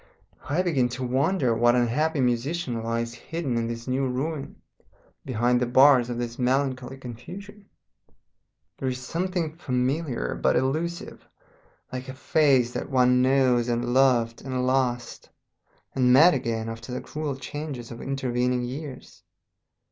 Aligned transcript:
I 0.49 0.63
begin 0.63 0.89
to 0.97 1.03
wonder 1.03 1.53
what 1.53 1.75
unhappy 1.75 2.21
musician 2.21 2.81
lies 2.81 3.13
hidden 3.13 3.55
in 3.55 3.67
this 3.67 3.87
new 3.87 4.07
ruin, 4.07 4.55
behind 5.25 5.59
the 5.61 5.67
bars 5.67 6.09
of 6.09 6.17
this 6.17 6.39
melancholy 6.39 6.97
confusion. 6.97 7.67
There 8.79 8.89
is 8.89 8.97
something 8.99 9.53
familiar 9.57 10.33
but 10.33 10.55
elusive, 10.55 11.29
like 11.93 12.09
a 12.09 12.15
face 12.15 12.71
that 12.73 12.89
one 12.89 13.23
has 13.25 13.67
known 13.67 13.69
and 13.83 13.93
loved 13.93 14.41
and 14.41 14.65
lost 14.65 15.29
and 15.93 16.11
met 16.11 16.33
again 16.33 16.67
after 16.67 16.91
the 16.91 16.99
cruel 17.01 17.35
changes 17.35 17.91
of 17.91 18.01
intervening 18.01 18.63
years. 18.63 19.21